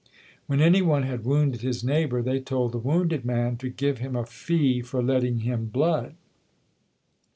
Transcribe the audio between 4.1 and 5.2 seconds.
a fee for